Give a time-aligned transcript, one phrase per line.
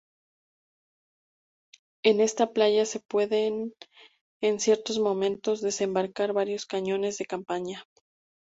[2.03, 3.45] En esta playa, se puede
[4.41, 7.85] en ciertos momentos, desembarcar varios cañones de campaña.